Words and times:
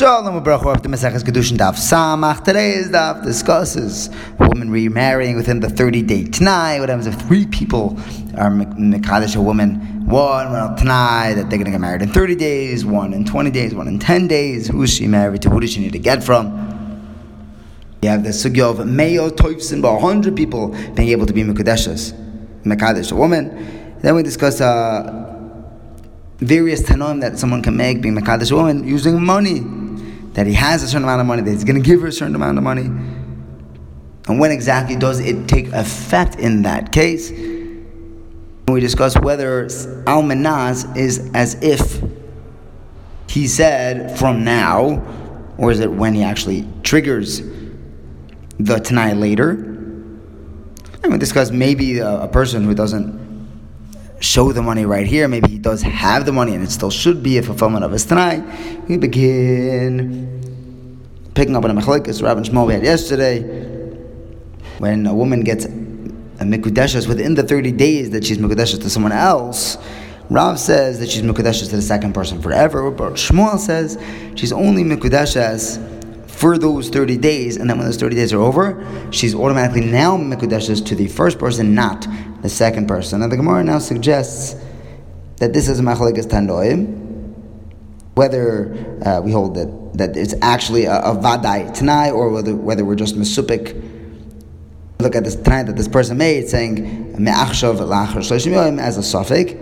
Shalom 0.00 0.42
Baruch 0.42 0.64
up 0.64 0.82
to 0.82 0.88
Maseches 0.88 1.22
Kedushin 1.22 1.58
Daf 1.58 1.74
Samach. 1.74 2.42
Today's 2.42 2.88
daf 2.88 3.22
discusses 3.22 4.08
a 4.38 4.48
woman 4.48 4.70
remarrying 4.70 5.36
within 5.36 5.60
the 5.60 5.68
30 5.68 6.00
day 6.00 6.24
Tanai. 6.24 6.80
What 6.80 6.88
happens 6.88 7.06
if 7.06 7.20
three 7.28 7.46
people 7.46 7.98
are 8.38 8.48
Mekadesh 8.50 9.36
a 9.36 9.42
woman? 9.42 10.06
One 10.06 10.52
went 10.52 10.78
Tanai 10.78 11.34
that 11.34 11.50
they're 11.50 11.58
going 11.58 11.66
to 11.66 11.70
get 11.72 11.82
married 11.82 12.00
in 12.00 12.08
30 12.08 12.34
days, 12.36 12.82
one 12.82 13.12
in 13.12 13.26
20 13.26 13.50
days, 13.50 13.74
one 13.74 13.88
in 13.88 13.98
10 13.98 14.26
days. 14.26 14.68
Who 14.68 14.82
is 14.84 14.90
she 14.90 15.06
married 15.06 15.42
to? 15.42 15.50
Who 15.50 15.60
does 15.60 15.70
she 15.70 15.80
need 15.80 15.92
to 15.92 15.98
get 15.98 16.24
from? 16.24 16.48
You 18.00 18.08
have 18.08 18.24
the 18.24 18.30
sugya 18.30 18.70
of 18.70 18.86
Me'ah 18.86 19.28
Toifsin, 19.28 19.82
by 19.82 19.92
100 19.92 20.34
people 20.34 20.68
being 20.94 21.10
able 21.10 21.26
to 21.26 21.34
be 21.34 21.42
Mekadeshas, 21.42 22.14
Mekadesh 22.62 23.12
a 23.12 23.16
woman. 23.16 23.98
Then 24.00 24.14
we 24.14 24.22
discuss 24.22 24.62
uh, 24.62 25.26
various 26.38 26.84
tanoim 26.84 27.20
that 27.20 27.38
someone 27.38 27.62
can 27.62 27.76
make 27.76 28.00
being 28.00 28.16
Mekadesh 28.16 28.50
a 28.50 28.56
woman 28.56 28.88
using 28.88 29.22
money 29.22 29.60
that 30.32 30.46
he 30.46 30.52
has 30.52 30.82
a 30.82 30.88
certain 30.88 31.04
amount 31.04 31.20
of 31.20 31.26
money, 31.26 31.42
that 31.42 31.50
he's 31.50 31.64
going 31.64 31.82
to 31.82 31.86
give 31.86 32.00
her 32.02 32.08
a 32.08 32.12
certain 32.12 32.34
amount 32.34 32.56
of 32.58 32.64
money. 32.64 32.82
And 32.82 34.38
when 34.38 34.50
exactly 34.52 34.96
does 34.96 35.20
it 35.20 35.48
take 35.48 35.72
effect 35.72 36.36
in 36.36 36.62
that 36.62 36.92
case? 36.92 37.30
We 38.68 38.80
discuss 38.80 39.18
whether 39.18 39.68
Al 40.06 40.22
Menas 40.22 40.84
is 40.94 41.30
as 41.34 41.60
if 41.62 42.02
he 43.28 43.48
said 43.48 44.18
from 44.18 44.44
now, 44.44 45.02
or 45.58 45.72
is 45.72 45.80
it 45.80 45.90
when 45.90 46.14
he 46.14 46.22
actually 46.22 46.66
triggers 46.82 47.42
the 48.58 48.78
Tanai 48.78 49.14
later? 49.14 49.50
And 51.02 51.12
we 51.12 51.18
discuss 51.18 51.50
maybe 51.50 51.98
a, 51.98 52.22
a 52.22 52.28
person 52.28 52.64
who 52.64 52.74
doesn't 52.74 53.19
show 54.20 54.52
the 54.52 54.62
money 54.62 54.84
right 54.84 55.06
here. 55.06 55.26
Maybe 55.26 55.50
he 55.50 55.58
does 55.58 55.82
have 55.82 56.26
the 56.26 56.32
money 56.32 56.54
and 56.54 56.62
it 56.62 56.70
still 56.70 56.90
should 56.90 57.22
be 57.22 57.38
a 57.38 57.42
fulfillment 57.42 57.84
of 57.84 57.90
his 57.90 58.04
Tanai. 58.04 58.42
We 58.88 58.98
begin 58.98 60.38
picking 61.34 61.56
up 61.56 61.64
on 61.64 61.70
a 61.70 61.74
machlekes 61.74 62.22
Rabbi 62.22 62.40
Shmuel 62.42 62.66
we 62.66 62.74
had 62.74 62.84
yesterday. 62.84 63.40
When 64.78 65.06
a 65.06 65.14
woman 65.14 65.42
gets 65.42 65.64
a 65.64 65.68
mikudeshes 66.44 67.08
within 67.08 67.34
the 67.34 67.42
30 67.42 67.72
days 67.72 68.10
that 68.10 68.24
she's 68.24 68.38
mikudeshes 68.38 68.80
to 68.82 68.90
someone 68.90 69.12
else, 69.12 69.76
Rav 70.30 70.58
says 70.60 71.00
that 71.00 71.10
she's 71.10 71.22
mikudeshes 71.22 71.70
to 71.70 71.76
the 71.76 71.82
second 71.82 72.12
person 72.12 72.40
forever, 72.40 72.90
but 72.90 73.14
Shmuel 73.14 73.58
says 73.58 73.98
she's 74.36 74.52
only 74.52 74.84
mikudeshes 74.84 75.99
for 76.40 76.56
those 76.56 76.88
30 76.88 77.18
days, 77.18 77.58
and 77.58 77.68
then 77.68 77.76
when 77.76 77.86
those 77.86 77.98
30 77.98 78.16
days 78.16 78.32
are 78.32 78.40
over, 78.40 78.82
she's 79.10 79.34
automatically 79.34 79.82
now 79.82 80.16
mikudeshes 80.16 80.84
to 80.86 80.94
the 80.94 81.06
first 81.06 81.38
person, 81.38 81.74
not 81.74 82.06
the 82.40 82.48
second 82.48 82.88
person. 82.88 83.20
And 83.20 83.30
the 83.30 83.36
Gemara 83.36 83.62
now 83.62 83.78
suggests 83.78 84.56
that 85.36 85.52
this 85.52 85.68
is 85.68 85.80
a 85.80 85.82
machlekes 85.82 86.24
tanoim, 86.24 86.96
whether 88.14 88.72
uh, 89.04 89.20
we 89.20 89.32
hold 89.32 89.54
that, 89.54 89.98
that 89.98 90.16
it's 90.16 90.34
actually 90.40 90.86
a, 90.86 91.00
a 91.00 91.14
vadai 91.14 91.74
tanai, 91.74 92.10
or 92.10 92.30
whether, 92.30 92.56
whether 92.56 92.86
we're 92.86 92.94
just 92.94 93.16
mesupik. 93.16 93.76
Look 94.98 95.14
at 95.14 95.24
this 95.24 95.36
tanai 95.36 95.64
that 95.64 95.76
this 95.76 95.88
person 95.88 96.16
made, 96.16 96.48
saying 96.48 97.22
me'achshav 97.22 97.76
la'achar 97.80 98.78
as 98.78 98.96
a 98.96 99.02
suffix. 99.02 99.52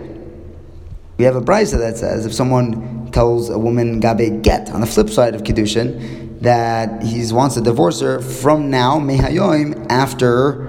We 1.17 1.25
have 1.25 1.35
a 1.35 1.41
brisa 1.41 1.77
that 1.79 1.97
says 1.97 2.25
if 2.25 2.33
someone 2.33 3.11
tells 3.11 3.49
a 3.49 3.59
woman 3.59 3.99
gabe 3.99 4.41
get 4.41 4.69
on 4.69 4.79
the 4.79 4.87
flip 4.87 5.09
side 5.09 5.35
of 5.35 5.43
kiddushin 5.43 6.28
that 6.41 7.03
he 7.03 7.31
wants 7.33 7.55
to 7.55 7.61
divorce 7.61 8.01
her 8.01 8.19
from 8.19 8.69
now 8.69 8.99
mehayoim 8.99 9.87
after 9.89 10.67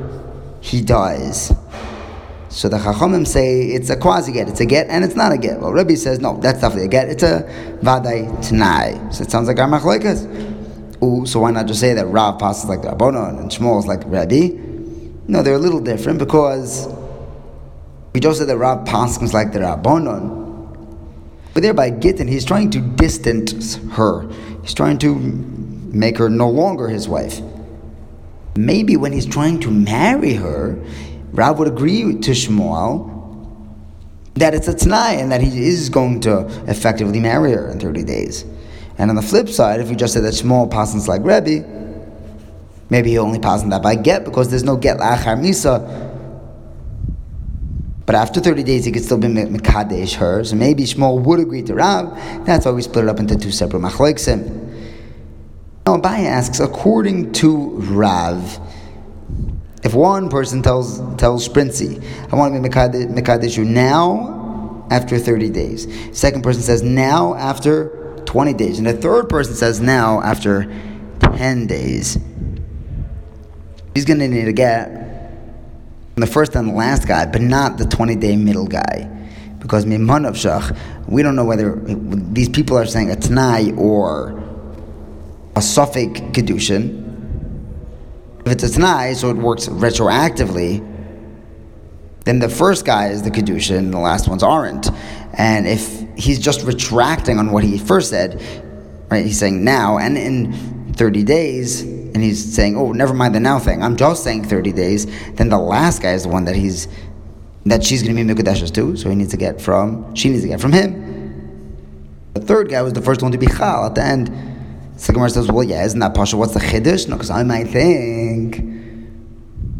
he 0.60 0.82
dies. 0.82 1.52
So 2.48 2.68
the 2.68 2.78
Chachamim 2.78 3.26
say 3.26 3.66
it's 3.66 3.90
a 3.90 3.96
quasi 3.96 4.32
get, 4.32 4.48
it's 4.48 4.58
a 4.60 4.66
get, 4.66 4.88
and 4.88 5.04
it's 5.04 5.14
not 5.14 5.30
a 5.30 5.38
get. 5.38 5.60
Well, 5.60 5.72
Rabbi 5.72 5.94
says 5.94 6.18
no, 6.18 6.36
that's 6.38 6.60
definitely 6.60 6.86
a 6.86 6.88
get. 6.88 7.08
It's 7.08 7.22
a 7.22 7.42
vaday 7.80 8.26
tanai. 8.46 9.12
So 9.12 9.22
it 9.22 9.30
sounds 9.30 9.46
like 9.46 9.58
our 9.60 9.68
machlokas. 9.68 10.26
Ooh, 11.02 11.24
so 11.26 11.40
why 11.40 11.52
not 11.52 11.66
just 11.66 11.80
say 11.80 11.94
that 11.94 12.06
Rav 12.06 12.38
passes 12.40 12.68
like 12.68 12.82
the 12.82 12.88
Rabbanon 12.88 13.38
and 13.40 13.50
Shmuel 13.50 13.78
is 13.78 13.86
like 13.86 14.02
Rabbi? 14.04 14.48
No, 15.28 15.42
they're 15.42 15.54
a 15.54 15.58
little 15.58 15.80
different 15.80 16.18
because 16.18 16.88
we 18.12 18.18
just 18.18 18.40
said 18.40 18.48
that 18.48 18.58
Rav 18.58 18.84
passes 18.84 19.32
like 19.32 19.52
the 19.52 19.60
Rabbanon. 19.60 20.40
But 21.54 21.62
thereby 21.62 21.90
Gittin, 21.90 22.26
he's 22.26 22.44
trying 22.44 22.70
to 22.70 22.80
distance 22.80 23.76
her. 23.92 24.28
He's 24.62 24.74
trying 24.74 24.98
to 24.98 25.59
make 25.92 26.18
her 26.18 26.28
no 26.28 26.48
longer 26.48 26.88
his 26.88 27.08
wife. 27.08 27.40
Maybe 28.56 28.96
when 28.96 29.12
he's 29.12 29.26
trying 29.26 29.60
to 29.60 29.70
marry 29.70 30.34
her, 30.34 30.78
Rav 31.32 31.58
would 31.58 31.68
agree 31.68 32.02
to 32.02 32.30
Shmuel 32.32 33.08
that 34.34 34.54
it's 34.54 34.68
a 34.68 34.74
t'nai 34.74 35.20
and 35.20 35.30
that 35.32 35.40
he 35.40 35.66
is 35.68 35.88
going 35.88 36.20
to 36.20 36.46
effectively 36.68 37.20
marry 37.20 37.52
her 37.52 37.70
in 37.70 37.78
30 37.78 38.04
days. 38.04 38.44
And 38.98 39.10
on 39.10 39.16
the 39.16 39.22
flip 39.22 39.48
side, 39.48 39.80
if 39.80 39.88
we 39.88 39.96
just 39.96 40.12
said 40.12 40.24
that 40.24 40.34
Shmuel 40.34 40.70
passes 40.70 41.08
like 41.08 41.22
Rebbe, 41.22 41.64
maybe 42.90 43.10
he 43.10 43.18
only 43.18 43.38
passes 43.38 43.68
that 43.68 43.82
by 43.82 43.94
get 43.94 44.24
because 44.24 44.50
there's 44.50 44.64
no 44.64 44.76
get 44.76 44.98
la'achar 44.98 45.38
misa. 45.40 46.08
But 48.06 48.16
after 48.16 48.40
30 48.40 48.64
days, 48.64 48.84
he 48.84 48.92
could 48.92 49.04
still 49.04 49.18
be 49.18 49.28
mekadesh 49.28 50.14
her. 50.16 50.42
So 50.42 50.56
maybe 50.56 50.82
Shmuel 50.82 51.22
would 51.22 51.38
agree 51.38 51.62
to 51.62 51.74
Rav. 51.74 52.44
That's 52.44 52.66
why 52.66 52.72
we 52.72 52.82
split 52.82 53.04
it 53.04 53.08
up 53.08 53.20
into 53.20 53.38
two 53.38 53.52
separate 53.52 53.80
machleksim. 53.80 54.69
Now 55.86 55.96
Abai 55.96 56.24
asks, 56.24 56.60
according 56.60 57.32
to 57.34 57.70
Rav, 57.70 58.60
if 59.82 59.94
one 59.94 60.28
person 60.28 60.62
tells 60.62 60.98
tells 61.16 61.48
Sprincy, 61.48 62.02
I 62.30 62.36
want 62.36 62.54
to 62.54 62.60
be 62.60 62.68
Mekadesh 62.68 63.64
now 63.64 64.86
after 64.90 65.18
30 65.18 65.50
days. 65.50 65.88
Second 66.16 66.42
person 66.42 66.62
says 66.62 66.82
now 66.82 67.34
after 67.34 68.22
20 68.26 68.52
days. 68.54 68.78
And 68.78 68.86
the 68.86 68.92
third 68.92 69.28
person 69.28 69.54
says 69.54 69.80
now 69.80 70.20
after 70.20 70.70
10 71.20 71.66
days. 71.66 72.18
He's 73.94 74.04
going 74.04 74.20
to 74.20 74.28
need 74.28 74.44
to 74.44 74.52
get 74.52 75.00
the 76.16 76.26
first 76.26 76.54
and 76.54 76.74
last 76.74 77.08
guy, 77.08 77.26
but 77.26 77.40
not 77.40 77.78
the 77.78 77.86
20 77.86 78.16
day 78.16 78.36
middle 78.36 78.66
guy. 78.66 79.08
Because 79.58 79.84
Mimah 79.84 80.28
Nafshach, 80.28 80.76
we 81.08 81.22
don't 81.22 81.36
know 81.36 81.44
whether 81.44 81.80
these 81.84 82.48
people 82.48 82.76
are 82.76 82.86
saying 82.86 83.10
a 83.10 83.16
Tanai 83.16 83.72
or 83.72 84.39
a 85.56 85.62
suffix 85.62 86.20
Kedushin. 86.20 87.08
If 88.46 88.52
it's 88.52 88.64
a 88.64 88.70
Tanai, 88.70 89.14
so 89.14 89.30
it 89.30 89.36
works 89.36 89.68
retroactively, 89.68 90.86
then 92.24 92.38
the 92.38 92.48
first 92.48 92.84
guy 92.84 93.08
is 93.08 93.22
the 93.22 93.30
Kedushin 93.30 93.78
and 93.78 93.92
the 93.92 93.98
last 93.98 94.28
ones 94.28 94.42
aren't. 94.42 94.90
And 95.34 95.66
if 95.66 96.06
he's 96.16 96.38
just 96.38 96.62
retracting 96.62 97.38
on 97.38 97.50
what 97.50 97.64
he 97.64 97.78
first 97.78 98.10
said, 98.10 98.40
right, 99.10 99.24
he's 99.24 99.38
saying 99.38 99.64
now, 99.64 99.98
and 99.98 100.16
in 100.16 100.92
30 100.94 101.24
days, 101.24 101.82
and 101.82 102.16
he's 102.22 102.54
saying, 102.54 102.76
oh, 102.76 102.92
never 102.92 103.14
mind 103.14 103.34
the 103.34 103.40
now 103.40 103.58
thing, 103.58 103.82
I'm 103.82 103.96
just 103.96 104.24
saying 104.24 104.44
30 104.44 104.72
days, 104.72 105.06
then 105.32 105.48
the 105.48 105.58
last 105.58 106.02
guy 106.02 106.12
is 106.12 106.24
the 106.24 106.28
one 106.28 106.44
that 106.44 106.56
he's, 106.56 106.88
that 107.66 107.84
she's 107.84 108.02
going 108.02 108.16
to 108.16 108.24
be 108.24 108.34
Mikudeshes 108.34 108.72
too, 108.72 108.96
so 108.96 109.08
he 109.08 109.14
needs 109.14 109.30
to 109.30 109.36
get 109.36 109.60
from, 109.60 110.14
she 110.14 110.28
needs 110.28 110.42
to 110.42 110.48
get 110.48 110.60
from 110.60 110.72
him. 110.72 111.10
The 112.34 112.40
third 112.40 112.68
guy 112.68 112.82
was 112.82 112.92
the 112.92 113.02
first 113.02 113.22
one 113.22 113.32
to 113.32 113.38
be 113.38 113.46
Chal 113.46 113.86
at 113.86 113.94
the 113.94 114.04
end. 114.04 114.28
So 115.00 115.14
Gemara 115.14 115.30
says, 115.30 115.50
well, 115.50 115.64
yeah, 115.64 115.82
isn't 115.86 115.98
that 116.00 116.14
Pasha? 116.14 116.36
What's 116.36 116.52
the 116.52 116.60
Chiddush? 116.60 117.08
No, 117.08 117.16
because 117.16 117.30
I 117.30 117.42
might 117.42 117.68
think 117.68 118.60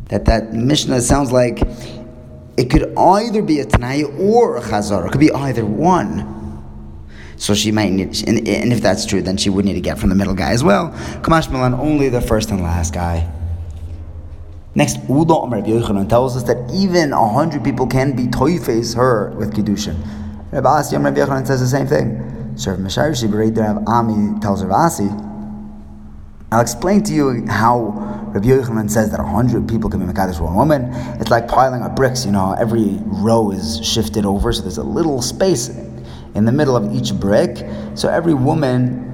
that 0.09 0.25
that 0.25 0.55
Mishnah 0.55 1.03
sounds 1.03 1.31
like 1.31 1.61
it 2.57 2.71
could 2.71 2.97
either 2.97 3.43
be 3.43 3.61
a 3.61 3.67
Tanai 3.67 4.05
or 4.05 4.57
a 4.57 4.63
Chazar. 4.63 5.07
It 5.07 5.13
could 5.13 5.21
be 5.21 5.31
either 5.31 5.67
one. 5.67 6.65
So 7.37 7.55
she 7.55 7.71
might 7.71 7.93
need, 7.93 8.27
and, 8.27 8.49
if 8.73 8.81
that's 8.81 9.05
true, 9.05 9.21
then 9.21 9.37
she 9.37 9.51
would 9.51 9.67
need 9.67 9.75
to 9.75 9.83
get 9.83 9.99
from 9.99 10.09
the 10.09 10.15
middle 10.15 10.35
guy 10.35 10.53
as 10.53 10.65
well. 10.65 10.89
Kamashma 11.21 11.53
Lan, 11.53 11.75
only 11.75 12.09
the 12.09 12.23
first 12.23 12.51
and 12.51 12.63
last 12.63 12.95
guy. 12.95 13.31
Next, 14.75 15.07
Uda 15.07 15.43
Omer 15.43 15.61
Yochanan 15.61 16.09
tells 16.09 16.35
us 16.35 16.45
that 16.45 16.73
even 16.73 17.13
a 17.13 17.29
hundred 17.29 17.63
people 17.63 17.87
can 17.87 18.17
be 18.17 18.27
toifes 18.29 18.97
her 18.97 19.35
with 19.37 19.53
Kiddushin. 19.53 20.03
Rabbi 20.51 20.67
Asi 20.67 20.97
Omer 20.97 21.13
Yochanan 21.13 21.47
says 21.47 21.61
the 21.61 21.67
same 21.67 21.87
thing. 21.87 22.30
So 22.57 22.73
Rav 22.73 22.81
Meshayr 22.81 23.13
Shibarei 23.13 23.57
Rav 23.57 23.85
Ami 23.87 24.39
tells 24.41 24.63
Rav 24.63 24.73
Asi, 24.73 25.09
I'll 26.53 26.61
explain 26.61 27.03
to 27.05 27.13
you 27.13 27.47
how 27.49 27.91
Rabbi 28.35 28.49
Yochanan 28.49 28.91
says 28.91 29.11
that 29.13 29.21
a 29.21 29.25
hundred 29.25 29.69
people 29.69 29.89
can 29.89 30.01
be 30.01 30.13
Mekadesh 30.13 30.41
one 30.41 30.55
woman. 30.55 30.91
It's 31.21 31.31
like 31.31 31.47
piling 31.49 31.83
up 31.83 31.95
bricks, 31.95 32.27
you 32.27 32.33
know, 32.33 32.55
every 32.59 32.99
row 33.05 33.51
is 33.51 33.85
shifted 33.87 34.27
over, 34.27 34.53
so 34.53 34.63
there's 34.63 34.79
a 34.79 34.83
little 34.83 35.23
space 35.23 35.69
in 36.35 36.45
the 36.45 36.53
middle 36.53 36.77
of 36.77 36.93
each 36.93 37.15
brick. 37.15 37.67
So 37.95 38.09
every 38.09 38.35
woman, 38.35 39.07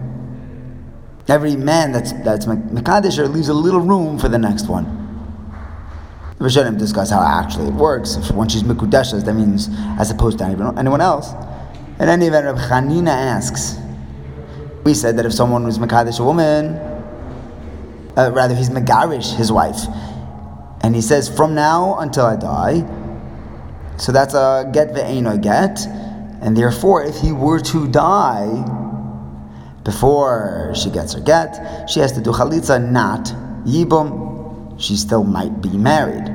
every 1.29 1.57
man 1.57 1.93
that's 1.93 2.13
that's 2.25 2.47
Mekadesh 2.47 3.33
leaves 3.33 3.49
a 3.49 3.55
little 3.55 3.81
room 3.81 4.19
for 4.19 4.29
the 4.29 4.39
next 4.39 4.69
one. 4.69 5.05
Rishonim 6.39 6.79
discuss 6.79 7.11
how 7.11 7.23
actually 7.23 7.69
it 7.69 7.75
works. 7.75 8.17
If 8.17 8.27
she's 8.27 8.63
Mikudeshes, 8.63 9.25
that 9.25 9.35
means 9.35 9.69
as 9.99 10.11
opposed 10.11 10.39
to 10.39 10.45
anyone 10.45 11.01
else. 11.01 11.33
In 11.99 12.11
any 12.11 12.27
event, 12.27 12.45
Reb 12.45 12.57
Chanina 12.57 13.09
asks, 13.09 13.79
we 14.85 14.93
said 14.93 15.17
that 15.17 15.25
if 15.25 15.33
someone 15.33 15.65
was 15.65 15.79
Makadish 15.79 16.21
a 16.21 16.25
woman, 16.25 16.75
uh, 18.17 18.31
rather 18.35 18.55
he's 18.55 18.69
Megarish 18.69 19.35
his 19.35 19.51
wife, 19.51 19.81
and 20.83 20.95
he 20.95 21.01
says, 21.01 21.35
from 21.35 21.55
now 21.55 21.99
until 21.99 22.27
I 22.27 22.37
die, 22.37 22.87
so 23.97 24.13
that's 24.13 24.35
a 24.35 24.71
get 24.75 24.89
ve'eno 24.89 25.41
get, 25.41 25.87
and 26.43 26.55
therefore 26.55 27.03
if 27.03 27.17
he 27.17 27.33
were 27.33 27.61
to 27.61 27.89
die 27.89 28.63
before 29.83 30.75
she 30.75 30.91
gets 30.91 31.15
her 31.15 31.21
get, 31.21 31.89
she 31.89 32.01
has 32.01 32.13
to 32.13 32.21
do 32.21 32.31
chalitza, 32.31 32.79
not 32.79 33.25
yibum. 33.65 34.79
She 34.79 34.97
still 34.97 35.25
might 35.25 35.63
be 35.63 35.71
married, 35.71 36.29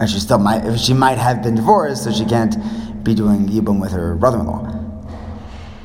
and 0.00 0.08
she 0.08 0.18
still 0.18 0.38
might 0.38 0.78
she 0.78 0.94
might 0.94 1.18
have 1.18 1.42
been 1.42 1.54
divorced, 1.54 2.04
so 2.04 2.12
she 2.12 2.24
can't 2.24 2.56
be 3.02 3.14
doing 3.14 3.48
yibum 3.48 3.80
with 3.80 3.92
her 3.92 4.14
brother-in-law. 4.16 4.82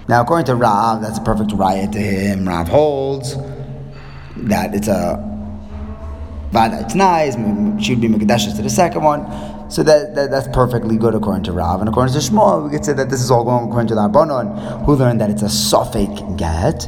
Now, 0.08 0.22
according 0.22 0.46
to 0.46 0.56
Rav, 0.56 1.02
that's 1.02 1.18
a 1.18 1.22
perfect 1.22 1.52
riot 1.52 1.92
to 1.92 2.00
him. 2.00 2.48
Rav 2.48 2.68
holds 2.68 3.36
that 4.38 4.74
it's 4.74 4.88
a 4.88 5.24
vada 6.52 6.80
it's 6.82 6.96
nice. 6.96 7.36
She 7.84 7.94
would 7.94 8.02
be 8.02 8.08
mekadeshes 8.08 8.56
to 8.56 8.62
the 8.62 8.70
second 8.70 9.04
one. 9.04 9.26
So 9.70 9.84
that, 9.84 10.16
that, 10.16 10.32
that's 10.32 10.48
perfectly 10.50 10.96
good 10.96 11.14
according 11.14 11.44
to 11.44 11.52
Rav. 11.52 11.82
And 11.82 11.90
according 11.90 12.14
to 12.14 12.20
Shmuel, 12.20 12.64
we 12.64 12.70
could 12.70 12.86
say 12.86 12.94
that 12.94 13.10
this 13.10 13.22
is 13.22 13.30
all 13.30 13.44
going 13.44 13.66
according 13.66 13.88
to 13.90 13.96
the 13.96 14.02
Rabbanon, 14.02 14.86
who 14.86 14.96
learned 14.96 15.20
that 15.20 15.30
it's 15.30 15.42
a 15.42 15.50
suffix 15.50 16.22
get. 16.38 16.88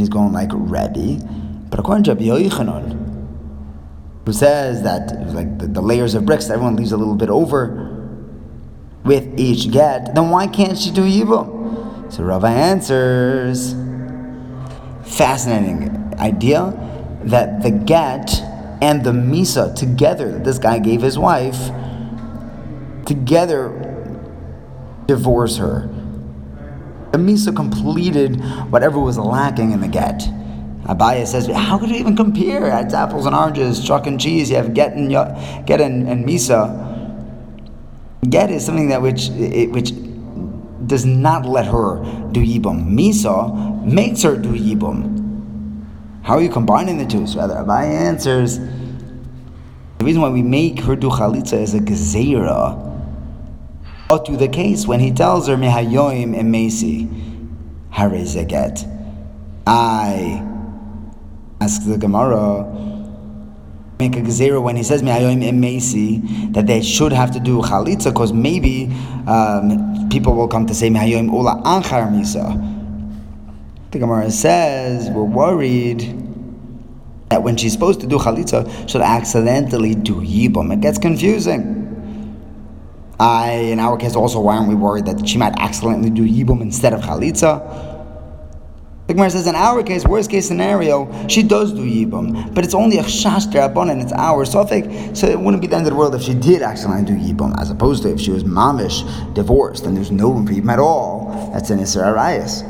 He's 0.00 0.08
going 0.08 0.32
like 0.32 0.50
Rebbe. 0.52 1.24
But 1.70 1.78
according 1.78 2.04
to 2.04 2.14
Rabbi 2.14 2.24
Yochanan, 2.24 3.04
who 4.26 4.32
says 4.32 4.82
that 4.82 5.32
like 5.32 5.58
the, 5.58 5.68
the, 5.68 5.80
layers 5.80 6.14
of 6.14 6.26
bricks, 6.26 6.50
everyone 6.50 6.74
leaves 6.74 6.90
a 6.90 6.96
little 6.96 7.14
bit 7.14 7.30
over 7.30 7.93
with 9.04 9.38
each 9.38 9.70
get, 9.70 10.14
then 10.14 10.30
why 10.30 10.46
can't 10.46 10.78
she 10.78 10.90
do 10.90 11.02
Yibum? 11.02 12.12
So 12.12 12.24
Rava 12.24 12.46
answers, 12.46 13.74
fascinating 15.04 16.14
idea 16.18 16.72
that 17.24 17.62
the 17.62 17.70
get 17.70 18.40
and 18.80 19.04
the 19.04 19.12
Misa 19.12 19.74
together 19.74 20.32
that 20.32 20.44
this 20.44 20.58
guy 20.58 20.78
gave 20.78 21.02
his 21.02 21.18
wife, 21.18 21.70
together 23.06 23.70
divorce 25.06 25.56
her. 25.56 25.88
The 27.12 27.18
Misa 27.18 27.54
completed 27.54 28.40
whatever 28.70 28.98
was 28.98 29.18
lacking 29.18 29.72
in 29.72 29.80
the 29.80 29.88
get. 29.88 30.22
Abaya 30.84 31.26
says, 31.26 31.46
how 31.46 31.78
could 31.78 31.88
you 31.88 31.96
even 31.96 32.14
compare? 32.14 32.66
It's 32.78 32.92
apples 32.92 33.24
and 33.24 33.34
oranges, 33.34 33.82
chalk 33.82 34.06
and 34.06 34.20
cheese. 34.20 34.50
You 34.50 34.56
have 34.56 34.74
get 34.74 34.92
and 34.92 35.10
get 35.66 35.80
and, 35.80 36.06
and 36.08 36.26
misa. 36.26 36.93
Get 38.28 38.50
is 38.50 38.64
something 38.64 38.88
that 38.88 39.02
which 39.02 39.28
which 39.28 39.92
does 40.86 41.04
not 41.04 41.46
let 41.46 41.66
her 41.66 41.96
do 42.32 42.40
yibum. 42.40 42.90
Misa 42.90 43.84
makes 43.84 44.22
her 44.22 44.36
do 44.36 44.50
yibum. 44.50 45.12
How 46.22 46.34
are 46.34 46.42
you 46.42 46.48
combining 46.48 46.98
the 46.98 47.06
two? 47.06 47.26
So 47.26 47.38
rather, 47.38 47.54
Abai 47.54 47.84
answers 47.84 48.58
the 48.58 50.04
reason 50.04 50.22
why 50.22 50.28
we 50.28 50.42
make 50.42 50.80
her 50.80 50.96
do 50.96 51.08
chalitza 51.08 51.60
is 51.60 51.74
a 51.74 51.80
gezerah. 51.80 52.92
Or 54.10 54.22
to 54.22 54.36
the 54.36 54.48
case 54.48 54.86
when 54.86 55.00
he 55.00 55.10
tells 55.10 55.48
her 55.48 55.56
mehayoim 55.56 56.36
emesi 56.36 57.08
harezeget. 57.90 58.90
I 59.66 60.44
ask 61.60 61.86
the 61.86 61.96
Gemara 61.96 62.93
make 63.98 64.16
a 64.16 64.20
gezerah 64.20 64.62
when 64.62 64.76
he 64.76 64.82
says 64.82 65.02
mehayoim 65.02 65.42
emesi 65.42 66.52
that 66.52 66.66
they 66.66 66.82
should 66.82 67.12
have 67.12 67.30
to 67.30 67.40
do 67.40 67.60
chalitza 67.60 68.12
because 68.12 68.32
maybe 68.32 68.86
um, 69.26 70.08
people 70.10 70.34
will 70.34 70.48
come 70.48 70.66
to 70.66 70.74
say 70.74 70.88
mehayoim 70.90 71.30
ula 71.30 71.62
anchar 71.64 72.10
misa. 72.10 72.72
The 73.92 73.98
Gemara 74.00 74.30
says 74.30 75.08
we're 75.10 75.22
worried 75.22 76.00
that 77.28 77.42
when 77.42 77.56
she's 77.56 77.72
supposed 77.72 78.00
to 78.00 78.06
do 78.06 78.18
chalitza, 78.18 78.88
she'll 78.88 79.02
accidentally 79.02 79.94
do 79.94 80.16
yibum. 80.16 80.72
It 80.72 80.80
gets 80.80 80.98
confusing. 80.98 81.80
I, 83.20 83.52
in 83.52 83.78
our 83.78 83.96
case, 83.96 84.16
also, 84.16 84.40
why 84.40 84.56
aren't 84.56 84.68
we 84.68 84.74
worried 84.74 85.06
that 85.06 85.26
she 85.26 85.38
might 85.38 85.54
accidentally 85.58 86.10
do 86.10 86.26
yibum 86.26 86.60
instead 86.60 86.92
of 86.92 87.00
chalitza? 87.00 87.93
The 89.06 89.12
Gemara 89.12 89.28
says, 89.28 89.46
in 89.46 89.54
our 89.54 89.82
case, 89.82 90.06
worst 90.06 90.30
case 90.30 90.48
scenario, 90.48 91.28
she 91.28 91.42
does 91.42 91.74
do 91.74 91.82
yibum, 91.82 92.54
but 92.54 92.64
it's 92.64 92.72
only 92.72 92.96
a 92.96 93.02
chash 93.02 93.44
and 93.90 94.00
it's 94.00 94.12
our 94.14 94.46
sofik, 94.46 95.14
so 95.14 95.26
it 95.26 95.38
wouldn't 95.38 95.60
be 95.60 95.66
the 95.66 95.76
end 95.76 95.86
of 95.86 95.92
the 95.92 95.98
world 95.98 96.14
if 96.14 96.22
she 96.22 96.32
did 96.32 96.62
accidentally 96.62 97.04
do 97.04 97.12
yibum, 97.12 97.54
as 97.60 97.68
opposed 97.70 98.02
to 98.04 98.10
if 98.10 98.18
she 98.18 98.30
was 98.30 98.44
mamish, 98.44 99.04
divorced, 99.34 99.84
and 99.84 99.94
there's 99.94 100.10
no 100.10 100.30
room 100.30 100.46
for 100.46 100.54
yibum 100.54 100.72
at 100.72 100.78
all. 100.78 101.50
That's 101.52 101.68
an 101.68 101.80
Isra 101.80 102.14
Arayas. 102.14 102.62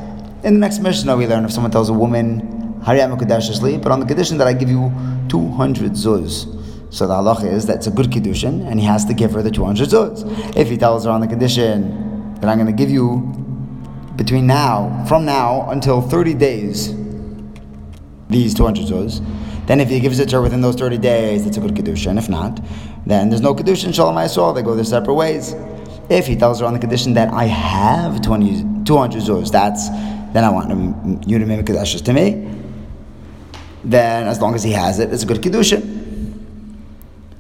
In 0.43 0.55
the 0.55 0.61
next 0.61 0.81
Mishnah, 0.81 1.17
we 1.17 1.29
learn 1.29 1.45
if 1.45 1.53
someone 1.53 1.71
tells 1.71 1.89
a 1.89 1.93
woman, 1.93 2.81
Hariyam 2.83 3.17
Kedashishli, 3.17 3.81
but 3.81 3.93
on 3.93 4.01
the 4.01 4.07
condition 4.07 4.37
that 4.39 4.49
I 4.49 4.55
give 4.55 4.69
you 4.69 4.93
200 5.29 5.93
zuz. 5.93 6.51
So 6.93 7.07
the 7.07 7.15
halacha 7.15 7.45
is 7.45 7.65
that's 7.65 7.87
a 7.87 7.93
good 7.93 8.07
kiddushin, 8.07 8.69
and 8.69 8.81
he 8.81 8.87
has 8.87 9.05
to 9.05 9.15
give 9.15 9.33
her 9.33 9.43
the 9.43 9.53
200 9.53 9.89
zuz. 9.89 10.57
If 10.57 10.69
he 10.69 10.77
tells 10.77 11.05
her 11.05 11.13
on 11.13 11.21
the 11.21 11.29
condition 11.29 12.35
that 12.41 12.51
I'm 12.51 12.59
going 12.59 12.67
to 12.67 12.77
give 12.77 12.91
you 12.91 13.44
between 14.17 14.47
now, 14.47 15.05
from 15.09 15.25
now 15.25 15.71
until 15.71 16.01
30 16.01 16.35
days, 16.35 16.95
these 18.29 18.55
200 18.55 18.87
zuz, 18.87 19.67
then 19.67 19.81
if 19.81 19.89
he 19.89 20.01
gives 20.01 20.19
it 20.19 20.29
to 20.31 20.37
her 20.37 20.43
within 20.43 20.61
those 20.61 20.77
30 20.77 20.99
days, 20.99 21.47
it's 21.47 21.57
a 21.57 21.61
good 21.61 21.75
kiddushin. 21.75 22.19
If 22.19 22.29
not, 22.29 22.61
then 23.07 23.31
there's 23.31 23.41
no 23.41 23.55
kiddushin, 23.55 23.95
shalom 23.95 24.17
Yisrael, 24.17 24.55
they 24.55 24.63
go 24.63 24.75
their 24.75 24.85
separate 24.85 25.15
ways. 25.15 25.55
If 26.11 26.27
he 26.27 26.37
tells 26.37 26.61
her 26.61 26.67
on 26.67 26.75
the 26.75 26.79
condition 26.79 27.15
that 27.15 27.33
I 27.33 27.45
have 27.45 28.21
20, 28.23 28.85
200 28.85 29.23
zuz, 29.23 29.51
that's 29.51 29.89
then 30.35 30.43
I 30.43 30.51
want 30.51 31.29
you 31.29 31.39
to 31.39 31.47
make 31.47 31.65
Kedushas 31.65 32.05
to 32.07 32.13
me. 32.13 32.45
Then, 33.85 34.27
as 34.27 34.41
long 34.41 34.57
as 34.57 34.65
he 34.65 34.73
has 34.73 34.99
it, 34.99 35.13
it's 35.13 35.23
a 35.23 35.27
good 35.27 35.41
Kedusha. 35.41 35.81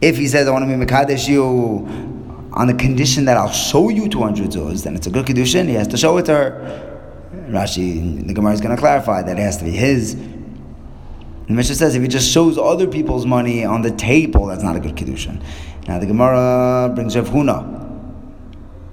If 0.01 0.17
he 0.17 0.29
says, 0.29 0.47
I 0.47 0.53
want 0.53 0.65
to 0.65 0.69
be 0.69 0.85
Mekadesh 0.85 1.27
you 1.29 1.89
on 2.55 2.69
the 2.69 2.75
condition 2.75 3.25
that 3.27 3.37
I'll 3.37 3.53
show 3.53 3.89
you 3.89 4.09
200 4.09 4.51
zuz, 4.51 4.85
then 4.85 4.95
it's 4.95 5.07
a 5.07 5.11
good 5.11 5.27
Kedushin. 5.27 5.67
He 5.69 5.75
has 5.75 5.89
to 5.89 5.97
show 5.97 6.17
it 6.19 6.27
to 6.27 6.33
her. 6.33 7.01
Rashi, 7.49 8.27
the 8.27 8.33
Gemara 8.33 8.53
is 8.53 8.61
going 8.61 8.75
to 8.75 8.81
clarify 8.81 9.23
that 9.23 9.39
it 9.39 9.43
has 9.43 9.59
to 9.59 9.65
be 9.65 9.73
his. 9.73 10.15
The 10.15 11.53
Mishnah 11.53 11.75
says 11.75 11.95
if 11.95 12.03
he 12.03 12.09
just 12.09 12.31
shows 12.31 12.57
other 12.57 12.87
people's 12.87 13.27
money 13.27 13.65
on 13.65 13.83
the 13.83 13.91
table, 13.91 14.47
that's 14.47 14.63
not 14.63 14.77
a 14.77 14.81
good 14.81 14.95
Kedushin. 14.95 15.43
Now 15.89 15.99
the 15.99 16.07
Gemara 16.07 16.93
brings 16.95 17.17
Rav 17.17 17.29
Huna, 17.29 17.83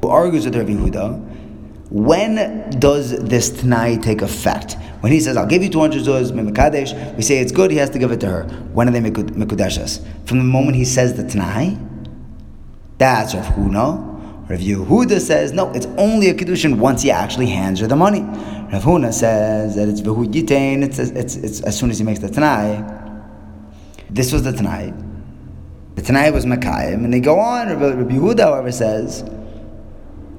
who 0.01 0.09
argues 0.09 0.45
with 0.45 0.55
Rav 0.55 0.67
Yehuda 0.67 1.31
when 1.91 2.69
does 2.79 3.21
this 3.21 3.49
Tanai 3.49 3.97
take 3.97 4.21
effect? 4.21 4.77
When 5.01 5.11
he 5.11 5.19
says, 5.19 5.35
I'll 5.35 5.45
give 5.45 5.61
you 5.61 5.69
200 5.69 6.01
zuz, 6.03 6.31
Mekadesh, 6.31 7.17
we 7.17 7.21
say 7.21 7.39
it's 7.39 7.51
good, 7.51 7.69
he 7.69 7.75
has 7.77 7.89
to 7.89 7.99
give 7.99 8.13
it 8.13 8.21
to 8.21 8.27
her. 8.27 8.43
When 8.73 8.87
are 8.87 8.91
they 8.91 9.01
Mekudeshas? 9.01 10.01
From 10.25 10.37
the 10.37 10.45
moment 10.45 10.77
he 10.77 10.85
says 10.85 11.15
the 11.15 11.27
Tanai? 11.27 11.77
That's 13.01 13.33
Rav 13.33 13.47
Huna. 13.55 14.47
Rav 14.47 14.59
Yehuda 14.59 15.19
says, 15.19 15.53
no, 15.53 15.71
it's 15.71 15.87
only 15.97 16.29
a 16.29 16.35
Kedushin 16.35 16.77
once 16.77 17.01
he 17.01 17.09
actually 17.09 17.47
hands 17.47 17.79
her 17.79 17.87
the 17.87 17.95
money. 17.95 18.21
Rav 18.21 18.83
Huna 18.83 19.11
says 19.11 19.75
that 19.75 19.89
it's 19.89 20.01
Vehu 20.01 20.31
Yitain, 20.31 20.83
it's, 20.83 20.99
it's, 20.99 21.35
it's 21.35 21.61
as 21.61 21.75
soon 21.79 21.89
as 21.89 21.97
he 21.97 22.03
makes 22.03 22.19
the 22.19 22.29
Tanai. 22.29 22.83
This 24.11 24.31
was 24.31 24.43
the 24.43 24.51
Tanai. 24.51 24.93
The 25.95 26.03
Tanai 26.03 26.29
was 26.29 26.45
Mekayim, 26.45 27.03
and 27.03 27.11
they 27.11 27.19
go 27.19 27.39
on. 27.39 27.69
Rav 27.69 28.07
Yehuda, 28.07 28.41
however, 28.41 28.71
says, 28.71 29.23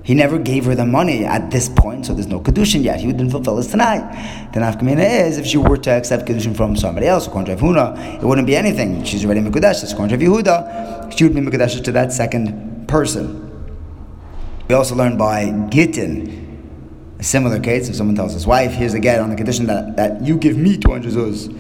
he 0.05 0.15
never 0.15 0.39
gave 0.39 0.65
her 0.65 0.75
the 0.75 0.85
money 0.85 1.25
at 1.25 1.51
this 1.51 1.69
point, 1.69 2.07
so 2.07 2.15
there's 2.15 2.27
no 2.27 2.41
kedushin 2.41 2.83
yet. 2.83 3.01
He 3.01 3.07
didn't 3.07 3.31
fulfill 3.31 3.57
his 3.57 3.69
tanai. 3.69 3.99
The 4.53 4.61
nafkamina 4.61 5.27
is 5.27 5.39
if 5.39 5.47
she 5.47 5.59
were 5.59 5.77
to 5.77 5.91
accept 5.91 6.27
kedushin 6.27 6.57
from 6.57 6.77
somebody 6.77 7.07
else, 7.07 7.27
according 7.29 7.57
to 7.57 7.63
Huna, 7.63 8.21
it 8.21 8.25
wouldn't 8.25 8.47
be 8.47 8.57
anything. 8.57 9.05
She's 9.05 9.25
already 9.25 9.41
mekudesh. 9.41 9.91
According 9.93 10.19
to 10.19 10.25
Yehuda, 10.25 11.17
she 11.17 11.25
would 11.25 11.35
be 11.35 11.41
mekudesh 11.41 11.83
to 11.83 11.93
that 11.93 12.13
second 12.13 12.89
person. 12.89 13.49
We 14.69 14.75
also 14.75 14.95
learn 14.95 15.17
by 15.17 15.51
Gittin, 15.71 17.17
a 17.19 17.23
similar 17.23 17.61
case. 17.61 17.89
If 17.89 17.95
someone 17.95 18.17
tells 18.17 18.33
his 18.33 18.47
wife, 18.47 18.73
"Here's 18.73 18.95
a 18.95 19.01
get 19.01 19.21
on 19.21 19.31
the 19.31 19.37
condition 19.37 19.67
that, 19.67 19.97
that 19.97 20.23
you 20.23 20.37
give 20.37 20.57
me 20.57 20.79
200 20.79 21.13
zuz." 21.13 21.55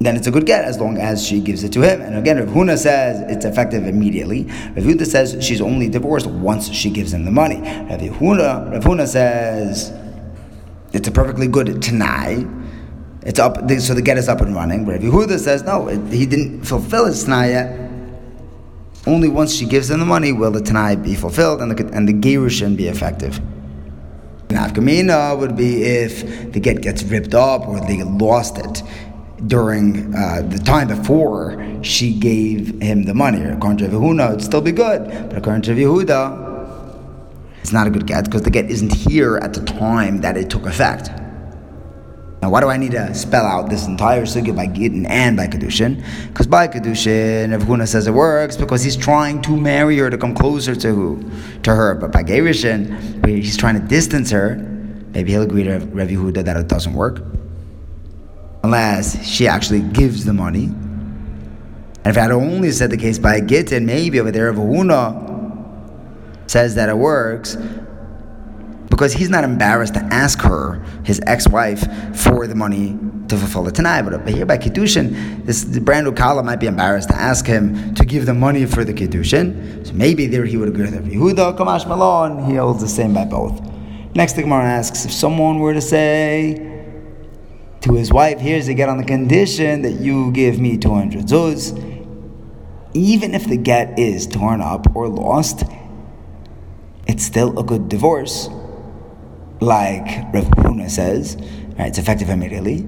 Then 0.00 0.16
it's 0.16 0.26
a 0.26 0.30
good 0.30 0.46
get 0.46 0.64
as 0.64 0.80
long 0.80 0.96
as 0.96 1.24
she 1.24 1.40
gives 1.40 1.62
it 1.62 1.72
to 1.74 1.82
him. 1.82 2.00
And 2.00 2.16
again, 2.16 2.38
Rav 2.38 2.48
Huna 2.48 2.78
says 2.78 3.20
it's 3.30 3.44
effective 3.44 3.86
immediately. 3.86 4.44
Rav 4.44 4.84
Huna 4.84 5.04
says 5.04 5.36
she's 5.44 5.60
only 5.60 5.90
divorced 5.90 6.26
once 6.26 6.72
she 6.72 6.88
gives 6.90 7.12
him 7.12 7.26
the 7.26 7.30
money. 7.30 7.60
Rav 7.60 8.00
Huna, 8.00 8.72
Rav 8.72 8.82
Huna 8.82 9.06
says 9.06 9.92
it's 10.94 11.06
a 11.06 11.12
perfectly 11.12 11.48
good 11.48 11.82
tanai. 11.82 12.46
It's 13.22 13.38
up, 13.38 13.56
so 13.78 13.92
the 13.92 14.00
get 14.00 14.16
is 14.16 14.30
up 14.30 14.40
and 14.40 14.54
running. 14.54 14.86
But 14.86 14.92
Rav 14.92 15.02
Yehuda 15.02 15.38
says 15.38 15.64
no, 15.64 15.88
it, 15.88 16.00
he 16.10 16.24
didn't 16.24 16.64
fulfill 16.64 17.04
his 17.04 17.24
tanai 17.24 17.50
yet. 17.50 17.90
Only 19.06 19.28
once 19.28 19.54
she 19.54 19.66
gives 19.66 19.90
him 19.90 20.00
the 20.00 20.06
money 20.06 20.32
will 20.32 20.50
the 20.50 20.62
tanai 20.62 20.96
be 20.96 21.14
fulfilled 21.14 21.60
and 21.60 21.70
the 21.70 21.94
and 21.94 22.08
the 22.08 22.14
gerushin 22.14 22.74
be 22.74 22.88
effective. 22.88 23.38
Nafkamina 24.48 25.38
would 25.38 25.56
be 25.56 25.82
if 25.84 26.52
the 26.52 26.58
get 26.58 26.80
gets 26.80 27.02
ripped 27.04 27.34
up 27.34 27.68
or 27.68 27.80
they 27.80 28.02
lost 28.02 28.56
it 28.58 28.82
during 29.46 30.14
uh, 30.14 30.42
the 30.48 30.58
time 30.58 30.88
before 30.88 31.82
she 31.82 32.12
gave 32.14 32.80
him 32.80 33.04
the 33.04 33.14
money. 33.14 33.42
According 33.42 33.78
to 33.78 33.88
Yehuda, 33.88 34.30
it'd 34.30 34.42
still 34.42 34.60
be 34.60 34.72
good, 34.72 35.28
but 35.28 35.38
according 35.38 35.62
to 35.62 35.70
Yehuda, 35.72 36.48
it's 37.60 37.72
not 37.72 37.86
a 37.86 37.90
good 37.90 38.06
get 38.06 38.24
because 38.24 38.42
the 38.42 38.50
get 38.50 38.70
isn't 38.70 38.92
here 38.92 39.36
at 39.38 39.52
the 39.54 39.64
time 39.64 40.20
that 40.22 40.36
it 40.36 40.50
took 40.50 40.66
effect. 40.66 41.10
Now, 42.42 42.48
why 42.48 42.60
do 42.60 42.68
I 42.68 42.78
need 42.78 42.92
to 42.92 43.14
spell 43.14 43.44
out 43.44 43.68
this 43.68 43.86
entire 43.86 44.22
sugya 44.22 44.56
by 44.56 44.66
Gittin 44.66 45.04
and 45.04 45.36
by 45.36 45.46
Kedushin? 45.46 46.02
Because 46.28 46.46
by 46.46 46.68
Kedushin, 46.68 47.52
if 47.52 47.62
Huna 47.62 47.86
says 47.86 48.06
it 48.06 48.12
works, 48.14 48.56
because 48.56 48.82
he's 48.82 48.96
trying 48.96 49.42
to 49.42 49.54
marry 49.54 49.98
her 49.98 50.08
to 50.08 50.16
come 50.16 50.34
closer 50.34 50.74
to 50.74 50.88
who? 50.88 51.30
To 51.64 51.74
her. 51.74 51.94
But 51.96 52.12
by 52.12 52.22
Gerishin, 52.22 53.26
he's 53.26 53.58
trying 53.58 53.78
to 53.78 53.86
distance 53.86 54.30
her, 54.30 54.56
maybe 55.12 55.32
he'll 55.32 55.42
agree 55.42 55.64
to 55.64 55.80
Rav 55.92 56.08
Yehuda 56.08 56.42
that 56.44 56.56
it 56.56 56.68
doesn't 56.68 56.94
work. 56.94 57.22
Unless 58.62 59.26
she 59.26 59.48
actually 59.48 59.80
gives 59.80 60.24
the 60.24 60.32
money. 60.32 60.64
And 60.64 62.06
if 62.06 62.16
I 62.16 62.22
had 62.22 62.30
only 62.30 62.70
said 62.70 62.90
the 62.90 62.96
case 62.96 63.18
by 63.18 63.36
a 63.36 63.40
gittin, 63.40 63.86
maybe 63.86 64.20
over 64.20 64.30
there 64.30 64.52
Rav 64.52 64.58
Huna 64.58 66.50
says 66.50 66.74
that 66.74 66.88
it 66.88 66.96
works 66.96 67.56
because 68.88 69.12
he's 69.12 69.30
not 69.30 69.44
embarrassed 69.44 69.94
to 69.94 70.00
ask 70.12 70.40
her, 70.40 70.84
his 71.04 71.20
ex-wife, 71.26 71.84
for 72.14 72.46
the 72.46 72.54
money 72.54 72.98
to 73.28 73.36
fulfill 73.36 73.62
the 73.62 73.70
Tanai. 73.70 74.02
But 74.02 74.28
here 74.28 74.44
by 74.44 74.58
Kiddushin, 74.58 75.46
this 75.46 75.64
brand 75.64 76.04
new 76.04 76.12
Kala 76.12 76.42
might 76.42 76.56
be 76.56 76.66
embarrassed 76.66 77.08
to 77.08 77.14
ask 77.14 77.46
him 77.46 77.94
to 77.94 78.04
give 78.04 78.26
the 78.26 78.34
money 78.34 78.66
for 78.66 78.84
the 78.84 78.92
Kiddushin. 78.92 79.86
So 79.86 79.94
maybe 79.94 80.26
there 80.26 80.44
he 80.44 80.56
would 80.56 80.68
agree 80.68 80.84
with 80.84 81.06
Yehuda, 81.06 81.56
Kamashma 81.56 81.96
Lan, 81.96 82.50
he 82.50 82.56
holds 82.56 82.80
the 82.80 82.88
same 82.88 83.14
by 83.14 83.24
both. 83.24 83.62
Next, 84.14 84.34
the 84.34 84.42
Gemara 84.42 84.64
asks, 84.64 85.04
if 85.04 85.12
someone 85.12 85.60
were 85.60 85.72
to 85.72 85.80
say 85.80 86.69
to 87.82 87.94
his 87.94 88.12
wife, 88.12 88.38
here's 88.38 88.66
the 88.66 88.74
get 88.74 88.88
on 88.88 88.98
the 88.98 89.04
condition 89.04 89.82
that 89.82 89.92
you 89.92 90.30
give 90.32 90.58
me 90.60 90.76
200 90.76 91.24
zuz, 91.26 91.76
even 92.92 93.34
if 93.34 93.46
the 93.46 93.56
get 93.56 93.98
is 93.98 94.26
torn 94.26 94.60
up 94.60 94.94
or 94.94 95.08
lost, 95.08 95.62
it's 97.06 97.24
still 97.24 97.58
a 97.58 97.64
good 97.64 97.88
divorce. 97.88 98.48
Like 99.60 100.32
Rav 100.32 100.44
Huna 100.44 100.90
says, 100.90 101.36
right, 101.78 101.88
it's 101.88 101.98
effective 101.98 102.28
immediately. 102.28 102.82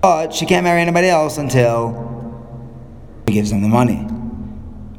But 0.00 0.32
she 0.32 0.46
can't 0.46 0.64
marry 0.64 0.80
anybody 0.80 1.08
else 1.08 1.38
until 1.38 2.06
he 3.26 3.34
gives 3.34 3.50
them 3.50 3.62
the 3.62 3.68
money. 3.68 4.06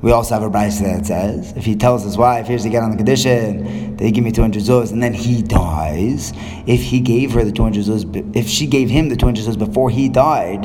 We 0.02 0.12
also 0.12 0.34
have 0.34 0.44
a 0.44 0.50
brayse 0.50 0.80
that 0.82 1.06
says 1.06 1.54
if 1.56 1.66
he 1.66 1.76
tells 1.76 2.04
his 2.04 2.18
wife, 2.18 2.48
"Here's 2.48 2.64
the 2.64 2.70
get 2.70 2.82
on 2.82 2.92
the 2.92 2.98
condition 2.98 3.91
he 4.06 4.12
give 4.12 4.24
me 4.24 4.32
200 4.32 4.62
zuz," 4.62 4.92
and 4.92 5.02
then 5.02 5.14
he 5.14 5.42
dies, 5.42 6.34
if 6.66 6.82
he 6.82 7.00
gave 7.00 7.32
her 7.34 7.44
the 7.44 7.52
200 7.52 7.84
zuz, 7.84 8.36
if 8.36 8.48
she 8.48 8.68
gave 8.68 8.90
him 8.90 9.10
the 9.10 9.16
200 9.16 9.46
zuz 9.46 9.58
before 9.58 9.90
he 9.90 10.10
died, 10.10 10.64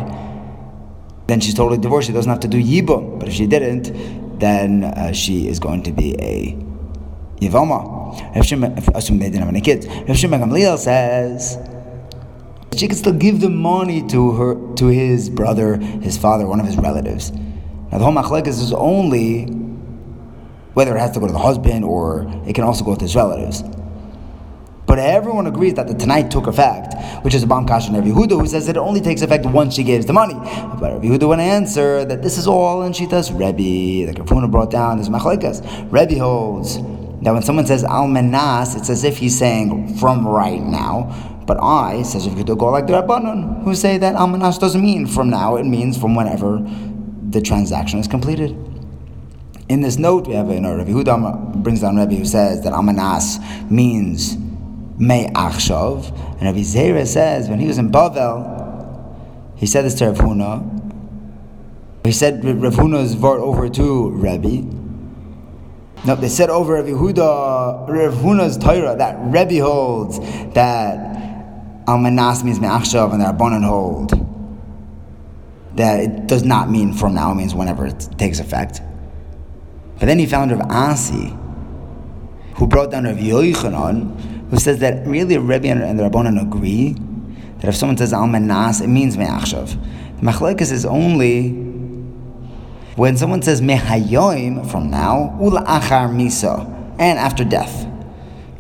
then 1.27 1.41
she's 1.41 1.55
totally 1.55 1.79
divorced. 1.79 2.07
She 2.07 2.13
doesn't 2.13 2.31
have 2.31 2.41
to 2.41 2.49
do 2.49 2.63
yibum. 2.63 3.19
But 3.19 3.29
if 3.29 3.35
she 3.35 3.47
didn't, 3.47 4.39
then 4.39 4.85
uh, 4.85 5.13
she 5.13 5.49
is 5.49 5.59
going 5.59 5.83
to 5.85 5.93
be 5.93 6.15
a 6.21 6.57
yivama. 7.41 7.95
Assuming 8.37 9.19
they 9.21 9.27
didn't 9.27 9.41
have 9.41 9.49
any 9.49 9.61
kids. 9.61 9.87
Rav 9.87 10.17
Gamliel 10.17 10.79
says 10.79 11.59
she 12.77 12.89
can 12.89 12.97
still 12.97 13.13
give 13.15 13.41
the 13.41 13.49
money 13.49 14.07
to 14.09 14.33
her 14.33 14.75
to 14.77 14.87
his 14.87 15.29
brother, 15.31 15.77
his 15.77 16.17
father, 16.17 16.47
one 16.47 16.61
of 16.61 16.67
his 16.67 16.77
relatives. 16.77 17.33
Now 17.33 17.99
the 17.99 18.05
whole 18.05 18.13
machlekes 18.13 18.49
is 18.49 18.73
only 18.73 19.47
whether 20.77 20.95
it 20.95 21.01
has 21.01 21.11
to 21.13 21.21
go 21.21 21.27
to 21.27 21.33
the 21.33 21.39
husband 21.39 21.83
or 21.83 22.31
it 22.47 22.55
can 22.55 22.63
also 22.63 22.85
go 22.85 22.95
to 22.95 23.01
his 23.01 23.17
relatives. 23.17 23.63
But 24.85 24.99
everyone 24.99 25.47
agrees 25.47 25.73
that 25.73 25.89
the 25.89 25.95
tanai 25.95 26.29
took 26.29 26.47
effect, 26.47 26.93
which 27.25 27.33
is 27.33 27.43
a 27.43 27.47
Kash 27.47 27.87
and 27.87 27.97
Rabbi 27.97 28.09
Huda, 28.09 28.39
who 28.39 28.47
says 28.47 28.67
that 28.67 28.77
it 28.77 28.81
only 28.81 29.01
takes 29.01 29.23
effect 29.23 29.47
once 29.47 29.75
she 29.75 29.83
gives 29.83 30.05
the 30.05 30.13
money. 30.13 30.35
But 30.35 30.93
Rabbi 30.93 31.07
Huda 31.07 31.29
would 31.29 31.41
answer 31.41 32.05
that 32.05 32.23
this 32.23 32.37
is 32.37 32.47
all 32.47 32.83
in 32.83 32.93
Shitas 32.93 33.31
Rebbe, 33.33 34.07
like 34.07 34.31
Rav 34.31 34.51
brought 34.51 34.71
down 34.71 34.99
this 34.99 35.09
Machlekas. 35.09 35.63
Rebbe 35.91 36.19
holds 36.19 36.77
that 37.23 37.33
when 37.33 37.43
someone 37.43 37.65
says 37.65 37.83
Al 37.83 38.07
Menas, 38.07 38.75
it's 38.75 38.91
as 38.91 39.03
if 39.03 39.17
he's 39.17 39.37
saying 39.37 39.97
from 39.97 40.29
right 40.29 40.61
now. 40.61 41.43
But 41.47 41.57
I, 41.59 42.03
says 42.03 42.27
if 42.27 42.37
you 42.37 42.45
go 42.45 42.67
like 42.67 42.87
the 42.87 42.93
Rabbanon, 42.93 43.65
who 43.65 43.75
say 43.75 43.97
that 43.97 44.15
Al 44.15 44.27
Menas 44.27 44.59
doesn't 44.59 44.83
mean 44.83 45.07
from 45.07 45.31
now, 45.31 45.57
it 45.57 45.65
means 45.65 45.97
from 45.97 46.15
whenever 46.15 46.59
the 47.31 47.41
transaction 47.41 47.99
is 47.99 48.07
completed. 48.07 48.55
In 49.69 49.81
this 49.81 49.99
note, 49.99 50.29
we 50.29 50.35
have 50.35 50.49
you 50.49 50.61
know, 50.61 50.77
Rabbi 50.77 50.91
Huda 50.91 51.63
brings 51.63 51.81
down 51.81 51.97
Rabbi 51.97 52.15
who 52.15 52.25
says 52.25 52.63
that 52.63 52.73
Amanas 52.73 53.39
means 53.69 54.37
May 54.97 55.27
Achshav. 55.27 56.11
And 56.35 56.43
Rabbi 56.43 56.61
Zera 56.61 57.05
says 57.07 57.49
when 57.49 57.59
he 57.59 57.67
was 57.67 57.79
in 57.79 57.91
Bavel, 57.91 58.55
he 59.57 59.67
said 59.67 59.85
this 59.85 59.95
to 59.95 60.07
Rav 60.07 60.19
Huna. 60.19 60.73
He 62.05 62.13
said 62.13 62.45
Rav 62.45 62.75
Huna's 62.75 63.17
vart 63.17 63.41
over 63.41 63.69
to 63.69 64.11
Rabbi. 64.11 64.63
No, 66.07 66.15
they 66.15 66.29
said 66.29 66.51
over 66.51 66.75
Rabbi 66.75 66.91
Huda, 66.91 67.89
Rav 67.89 68.15
Huna's 68.15 68.57
Torah 68.59 68.95
that 68.97 69.17
Rabbi 69.19 69.59
holds 69.59 70.21
that 70.55 71.87
Almanas 71.87 72.45
means 72.45 72.61
Me'achshav 72.61 73.13
and 73.13 73.21
that 73.21 73.37
Rabbanon 73.37 73.65
hold 73.65 74.13
that 75.77 76.01
it 76.01 76.27
does 76.27 76.45
not 76.45 76.71
mean 76.71 76.93
from 76.93 77.15
now, 77.15 77.33
it 77.33 77.35
means 77.35 77.55
whenever 77.55 77.87
it 77.87 78.09
takes 78.17 78.39
effect. 78.39 78.81
But 79.99 80.07
then 80.07 80.19
he 80.19 80.27
found 80.27 80.51
Rav 80.51 80.71
Asi, 80.71 81.35
who 82.55 82.67
brought 82.67 82.91
down 82.91 83.05
Rav 83.05 83.17
Yochanan, 83.17 84.51
who 84.51 84.59
says 84.59 84.79
that 84.81 85.07
really 85.07 85.39
Rebbe 85.39 85.69
and 85.69 85.99
the 85.99 86.05
Rabbanan 86.05 86.41
agree 86.41 86.95
that 87.59 87.69
if 87.69 87.77
someone 87.77 87.97
says 87.97 88.13
Al 88.13 88.27
Manas, 88.27 88.81
it 88.81 88.89
means 88.89 89.17
Me'achshav. 89.17 89.77
The 90.21 90.27
Machlekes 90.27 90.71
is 90.73 90.85
only 90.85 91.51
when 92.97 93.17
someone 93.17 93.43
says 93.43 93.61
Mehayoim 93.61 94.71
from 94.71 94.91
now, 94.91 95.37
Ula 95.41 95.63
Achar 95.65 96.09
Misa, 96.09 96.65
and 96.99 97.19
after 97.19 97.45
death. 97.45 97.87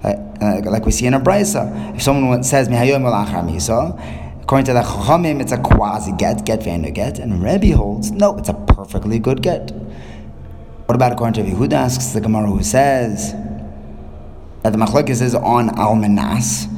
Like, 0.03 0.19
uh, 0.43 0.71
like 0.71 0.85
we 0.85 0.93
see 0.93 1.07
in 1.07 1.15
a 1.15 1.21
Brisa. 1.21 1.95
If 1.97 2.03
someone 2.03 2.43
says 2.45 2.69
Mehayoim 2.69 3.03
Ula 3.03 3.27
Achar 3.27 3.49
Misa, 3.49 4.25
According 4.47 4.67
to 4.67 4.75
the 4.75 4.83
Chachamim, 4.83 5.41
it's 5.41 5.51
a 5.51 5.59
quasi 5.59 6.13
get, 6.13 6.47
get 6.47 6.61
v'enu 6.61 6.95
get, 6.95 7.19
and 7.19 7.43
Rebbe 7.43 7.77
holds 7.77 8.13
no, 8.13 8.39
it's 8.39 8.49
a 8.49 8.55
perfectly 8.55 9.19
good 9.19 9.43
get. 9.43 9.73
What 10.87 10.95
about 10.95 11.13
according 11.13 11.45
to 11.45 11.51
Yehuda 11.51 11.73
asks 11.73 12.07
the 12.13 12.21
Gemara 12.21 12.47
who 12.47 12.63
says 12.63 13.33
that 14.63 14.71
the 14.71 14.79
machlokes 14.79 15.21
is 15.21 15.35
on 15.35 15.69
almanas, 15.71 16.73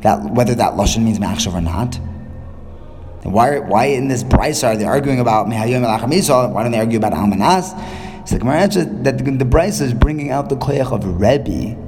that 0.00 0.20
whether 0.32 0.54
that 0.56 0.72
lashon 0.72 1.04
means 1.04 1.20
machshav 1.20 1.54
or 1.54 1.60
not. 1.60 1.96
why, 3.22 3.60
why 3.60 3.84
in 3.84 4.08
this 4.08 4.24
price 4.24 4.64
are 4.64 4.76
they 4.76 4.84
arguing 4.84 5.20
about 5.20 5.46
mehayom 5.46 5.84
elachamisol? 5.86 6.52
Why 6.52 6.64
don't 6.64 6.72
they 6.72 6.80
argue 6.80 6.98
about 6.98 7.12
almanas? 7.12 7.70
So 8.28 8.34
the 8.34 8.40
Gemara 8.40 8.62
answers 8.62 8.86
that 9.04 9.18
the, 9.18 9.30
the 9.30 9.44
Bryce 9.44 9.80
is 9.80 9.94
bringing 9.94 10.30
out 10.32 10.48
the 10.48 10.56
koyach 10.56 10.92
of 10.92 11.04
Rebbe, 11.20 11.78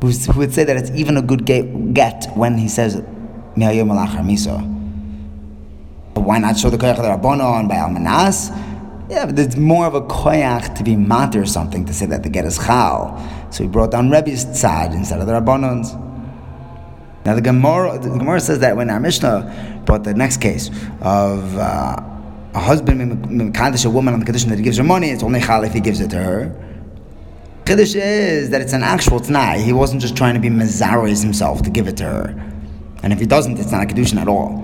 who 0.00 0.38
would 0.38 0.54
say 0.54 0.62
that 0.62 0.76
it's 0.76 0.90
even 0.92 1.16
a 1.16 1.22
good 1.22 1.44
get, 1.46 1.94
get 1.94 2.26
when 2.36 2.56
he 2.56 2.68
says 2.68 3.02
why 6.14 6.38
not 6.38 6.56
show 6.56 6.70
the 6.70 6.76
koyach 6.76 6.96
of 6.96 7.02
the 7.02 7.28
Rabbanon 7.28 7.68
by 7.68 7.74
Almanas? 7.74 8.50
Yeah, 9.10 9.26
but 9.26 9.36
it's 9.40 9.56
more 9.56 9.86
of 9.86 9.94
a 9.94 10.02
koyach 10.02 10.76
to 10.76 10.84
be 10.84 10.94
matter 10.94 11.44
something 11.44 11.84
to 11.86 11.92
say 11.92 12.06
that 12.06 12.22
the 12.22 12.28
get 12.28 12.44
is 12.44 12.58
chal. 12.58 13.18
So 13.50 13.64
he 13.64 13.68
brought 13.68 13.90
down 13.90 14.08
Rebbe's 14.08 14.44
tzad 14.44 14.94
instead 14.94 15.18
of 15.20 15.26
the 15.26 15.32
Rabbanon's. 15.32 15.94
Now 17.26 17.34
the 17.34 17.40
Gemara, 17.40 17.98
the 17.98 18.08
Gemara 18.08 18.38
says 18.38 18.60
that 18.60 18.76
when 18.76 18.88
our 18.88 19.00
Mishnah 19.00 19.82
brought 19.84 20.04
the 20.04 20.14
next 20.14 20.40
case 20.40 20.70
of 21.00 21.58
uh, 21.58 22.00
a 22.54 22.58
husband 22.60 23.00
mekadosh 23.26 23.84
a 23.84 23.90
woman 23.90 24.14
on 24.14 24.20
the 24.20 24.26
condition 24.26 24.48
that 24.50 24.58
he 24.58 24.62
gives 24.62 24.76
her 24.76 24.84
money, 24.84 25.10
it's 25.10 25.24
only 25.24 25.40
chal 25.40 25.64
if 25.64 25.72
he 25.72 25.80
gives 25.80 26.00
it 26.00 26.10
to 26.10 26.16
her. 26.16 26.54
Kiddush 27.66 27.96
is 27.96 28.50
that 28.50 28.60
it's 28.62 28.74
an 28.74 28.84
actual 28.84 29.18
t'nai. 29.18 29.60
He 29.60 29.72
wasn't 29.72 30.02
just 30.02 30.16
trying 30.16 30.34
to 30.34 30.40
be 30.40 30.50
mezaris 30.50 31.20
himself 31.20 31.62
to 31.62 31.70
give 31.70 31.88
it 31.88 31.96
to 31.96 32.04
her. 32.04 32.52
And 33.02 33.12
if 33.12 33.18
he 33.18 33.26
doesn't, 33.26 33.58
it's 33.58 33.72
not 33.72 33.82
a 33.82 33.86
kedushin 33.92 34.20
at 34.20 34.28
all. 34.28 34.59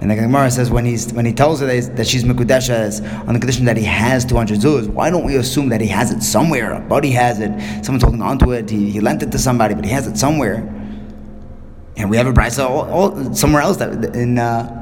And 0.00 0.10
the 0.10 0.14
Gemara 0.14 0.50
says 0.50 0.70
when 0.70 0.84
he's 0.84 1.12
when 1.12 1.26
he 1.26 1.32
tells 1.32 1.60
her 1.60 1.66
that, 1.66 2.06
she's 2.06 2.22
mekudeshes 2.22 3.02
on 3.26 3.34
the 3.34 3.40
condition 3.40 3.64
that 3.64 3.76
he 3.76 3.84
has 3.84 4.24
200 4.24 4.58
zuz, 4.60 4.86
why 4.88 5.10
don't 5.10 5.24
we 5.24 5.36
assume 5.36 5.68
that 5.70 5.80
he 5.80 5.88
has 5.88 6.12
it 6.12 6.22
somewhere? 6.22 6.72
A 6.72 6.80
buddy 6.80 7.10
has 7.10 7.40
it, 7.40 7.50
someone's 7.84 8.04
holding 8.04 8.22
onto 8.22 8.52
it, 8.52 8.70
he, 8.70 8.90
he 8.90 9.00
lent 9.00 9.22
it 9.24 9.32
to 9.32 9.38
somebody, 9.38 9.74
but 9.74 9.84
he 9.84 9.90
has 9.90 10.06
it 10.06 10.16
somewhere. 10.16 10.56
And 11.96 12.08
we 12.08 12.16
have 12.16 12.28
a 12.28 12.32
brisa 12.32 13.36
somewhere 13.36 13.62
else 13.62 13.78
that 13.78 14.14
in 14.14 14.38
uh, 14.38 14.74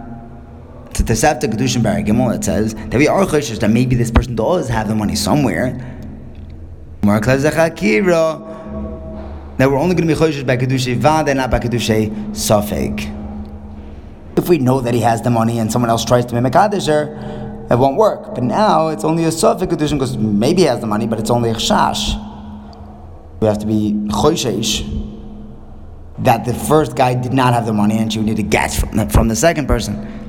Tosefta 0.93 1.45
Kedushin 1.45 1.83
Bar 1.83 1.95
Gimel 2.01 2.37
it 2.37 2.45
says 2.45 2.75
that 2.75 2.95
we 2.95 3.09
are 3.09 3.25
choshesh 3.25 3.59
that 3.61 3.71
maybe 3.71 3.97
this 3.97 4.11
person 4.11 4.37
does 4.37 4.69
have 4.69 4.87
the 4.87 4.95
money 4.95 5.15
somewhere 5.15 5.97
that 9.59 9.71
we're 9.71 9.79
only 9.79 9.95
going 9.95 10.09
to 10.09 10.15
be 10.15 10.21
chodesh 10.21 10.45
by 10.47 10.57
kedushay 10.57 10.97
vad 10.97 11.29
and 11.29 11.39
not 11.39 11.51
by 11.51 11.59
kedushay 11.59 12.11
safek. 12.31 13.26
If 14.37 14.49
we 14.49 14.59
know 14.59 14.81
that 14.81 14.95
he 14.95 15.01
has 15.01 15.23
the 15.23 15.31
money 15.31 15.59
and 15.59 15.73
someone 15.73 15.91
else 15.91 16.05
tries 16.05 16.27
to 16.27 16.35
mimic 16.35 16.53
kadisher, 16.53 17.71
it 17.71 17.77
won't 17.77 17.97
work. 17.97 18.35
But 18.35 18.45
now 18.45 18.89
it's 18.89 19.05
only 19.05 19.25
a 19.25 19.29
safek 19.29 19.69
kedushin 19.69 19.93
because 19.93 20.17
maybe 20.17 20.63
he 20.63 20.69
has 20.69 20.81
the 20.81 20.87
money, 20.87 21.07
but 21.07 21.19
it's 21.19 21.31
only 21.31 21.51
a 21.51 21.55
chash. 21.55 22.15
We 23.41 23.47
have 23.47 23.59
to 23.59 23.67
be 23.67 23.93
chodesh 24.09 24.85
that 26.19 26.45
the 26.45 26.55
first 26.55 26.97
guy 26.97 27.15
did 27.15 27.33
not 27.33 27.53
have 27.55 27.67
the 27.67 27.73
money 27.73 27.99
and 27.99 28.15
would 28.15 28.25
need 28.25 28.37
to 28.37 28.43
get 28.43 28.73
from 28.73 29.09
from 29.09 29.29
the 29.29 29.37
second 29.37 29.67
person. 29.67 30.26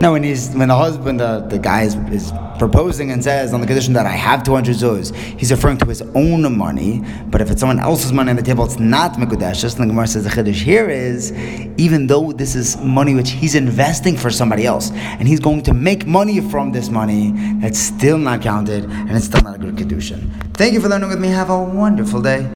Now, 0.00 0.12
when 0.12 0.22
he's 0.22 0.48
when 0.54 0.68
the 0.68 0.76
husband, 0.76 1.20
the, 1.20 1.40
the 1.40 1.58
guy 1.58 1.82
is, 1.82 1.94
is 2.10 2.32
proposing 2.58 3.10
and 3.10 3.22
says 3.22 3.52
on 3.52 3.60
the 3.60 3.66
condition 3.66 3.92
that 3.92 4.06
I 4.06 4.12
have 4.12 4.42
200 4.42 4.74
zuz, 4.74 5.14
he's 5.38 5.50
referring 5.50 5.76
to 5.76 5.84
his 5.84 6.00
own 6.14 6.56
money. 6.56 7.04
But 7.26 7.42
if 7.42 7.50
it's 7.50 7.60
someone 7.60 7.78
else's 7.78 8.10
money 8.10 8.30
on 8.30 8.36
the 8.36 8.42
table, 8.42 8.64
it's 8.64 8.78
not 8.78 9.12
mekudesh. 9.18 9.60
Just 9.60 9.76
the 9.76 9.84
Gemara 9.84 10.06
says 10.06 10.24
the 10.24 10.30
chiddush 10.30 10.62
here 10.62 10.88
is, 10.88 11.32
even 11.76 12.06
though 12.06 12.32
this 12.32 12.54
is 12.54 12.78
money 12.78 13.14
which 13.14 13.32
he's 13.32 13.54
investing 13.54 14.16
for 14.16 14.30
somebody 14.30 14.64
else, 14.64 14.90
and 14.90 15.28
he's 15.28 15.40
going 15.40 15.62
to 15.64 15.74
make 15.74 16.06
money 16.06 16.40
from 16.40 16.72
this 16.72 16.88
money, 16.88 17.32
that's 17.60 17.78
still 17.78 18.16
not 18.16 18.40
counted, 18.40 18.84
and 18.84 19.10
it's 19.10 19.26
still 19.26 19.42
not 19.42 19.56
a 19.56 19.58
good 19.58 19.76
kedushin. 19.76 20.30
Thank 20.54 20.72
you 20.72 20.80
for 20.80 20.88
learning 20.88 21.10
with 21.10 21.20
me. 21.20 21.28
Have 21.28 21.50
a 21.50 21.62
wonderful 21.62 22.22
day. 22.22 22.48